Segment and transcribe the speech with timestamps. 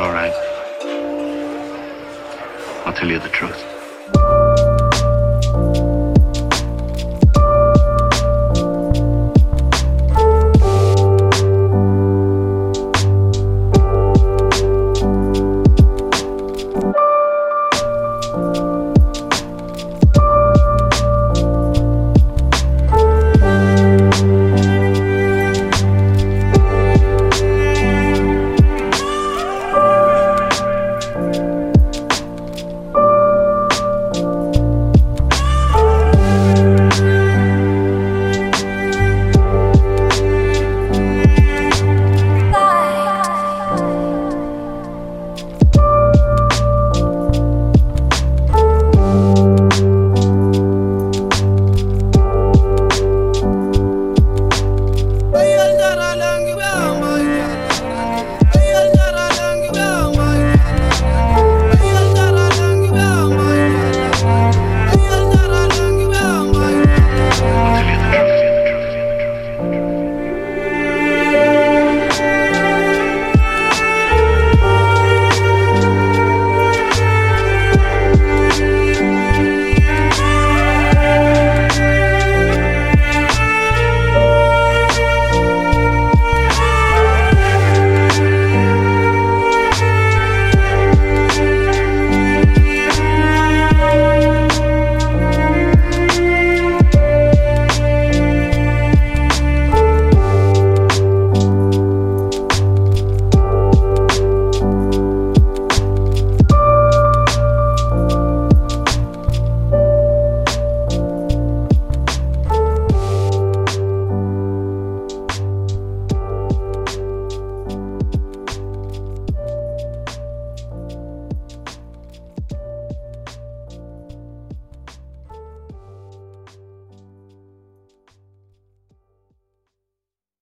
[0.00, 0.32] All right.
[2.86, 4.39] I'll tell you the truth.